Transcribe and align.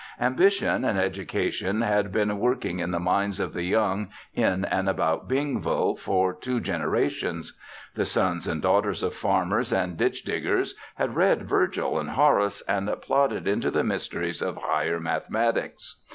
Ambition 0.19 0.83
and 0.83 0.97
Education 0.97 1.81
had 1.81 2.11
been 2.11 2.39
working 2.39 2.79
in 2.79 2.89
the 2.89 2.99
minds 2.99 3.39
of 3.39 3.53
the 3.53 3.61
young 3.61 4.09
in 4.33 4.65
and 4.65 4.89
about 4.89 5.29
Bingville 5.29 5.95
for 5.95 6.33
two 6.33 6.59
generations. 6.59 7.55
The 7.93 8.03
sons 8.05 8.47
and 8.47 8.63
daughters 8.63 9.03
of 9.03 9.13
farmers 9.13 9.71
and 9.71 9.97
ditch 9.97 10.23
diggers 10.23 10.73
had 10.95 11.15
read 11.15 11.47
Virgil 11.47 11.99
and 11.99 12.09
Horace 12.09 12.63
and 12.67 12.89
plodded 13.03 13.47
into 13.47 13.69
the 13.69 13.83
mysteries 13.83 14.41
of 14.41 14.57
higher 14.57 14.99
mathematics. 14.99 15.97